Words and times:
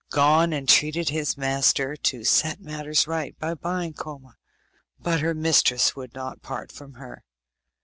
Gon 0.09 0.51
entreated 0.51 1.09
his 1.09 1.37
master 1.37 1.95
to 1.95 2.23
set 2.23 2.59
matters 2.59 3.05
right 3.05 3.37
by 3.37 3.53
buying 3.53 3.93
Koma, 3.93 4.35
but 4.99 5.19
her 5.19 5.35
mistress 5.35 5.95
would 5.95 6.15
not 6.15 6.41
part 6.41 6.71
from 6.71 6.93
her. 6.93 7.23